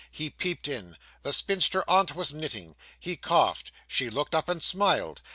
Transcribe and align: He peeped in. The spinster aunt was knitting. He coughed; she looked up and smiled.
He 0.09 0.31
peeped 0.31 0.67
in. 0.67 0.97
The 1.21 1.31
spinster 1.31 1.87
aunt 1.87 2.15
was 2.15 2.33
knitting. 2.33 2.75
He 2.99 3.15
coughed; 3.17 3.71
she 3.87 4.09
looked 4.09 4.33
up 4.33 4.49
and 4.49 4.63
smiled. 4.63 5.21